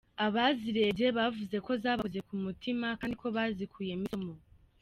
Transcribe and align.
Abazirebye 0.25 1.07
bavuze 1.17 1.57
ko 1.65 1.71
zabakoze 1.83 2.19
ku 2.27 2.33
mutuma 2.43 2.87
kandi 2.99 3.15
ko 3.21 3.27
bazikuyemo 3.35 4.03
isomo. 4.07 4.33